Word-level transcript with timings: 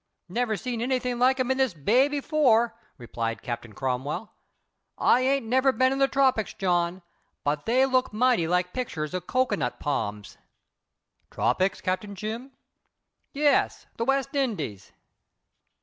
"Never 0.29 0.57
seen 0.57 0.81
anything 0.81 1.19
like 1.19 1.39
'em 1.39 1.51
in 1.51 1.59
this 1.59 1.75
bay 1.75 2.07
before," 2.07 2.75
replied 2.97 3.43
Captain 3.43 3.71
Cromwell. 3.73 4.33
"I 4.97 5.21
ain't 5.21 5.45
never 5.45 5.71
been 5.71 5.91
in 5.93 5.99
the 5.99 6.07
tropics, 6.07 6.55
John, 6.55 7.03
but 7.43 7.67
they 7.67 7.85
look 7.85 8.11
mighty 8.11 8.47
like 8.47 8.73
pictures 8.73 9.13
of 9.13 9.27
cocoanut 9.27 9.79
palms." 9.79 10.39
"Tropics, 11.29 11.81
Cap. 11.81 12.03
Jim?" 12.13 12.51
"Yes; 13.31 13.85
the 13.97 14.05
West 14.05 14.35
Indies." 14.35 14.91